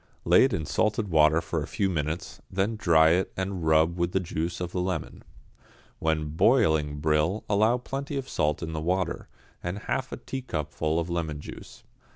[0.25, 4.13] Lay it in salted water for a few minutes, then dry it and rub with
[4.13, 5.23] the juice of a lemon.
[5.99, 9.27] When boiling brill allow plenty of salt in the water,
[9.61, 11.83] and half a teacupful of lemon juice.